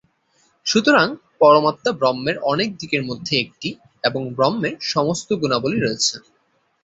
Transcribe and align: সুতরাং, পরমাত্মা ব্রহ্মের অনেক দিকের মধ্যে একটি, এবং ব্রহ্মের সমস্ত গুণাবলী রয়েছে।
সুতরাং, 0.65 1.07
পরমাত্মা 1.39 1.91
ব্রহ্মের 1.91 2.37
অনেক 2.43 2.69
দিকের 2.77 3.03
মধ্যে 3.03 3.33
একটি, 3.39 3.69
এবং 4.03 4.21
ব্রহ্মের 4.35 4.75
সমস্ত 4.87 5.29
গুণাবলী 5.33 5.77
রয়েছে। 5.79 6.15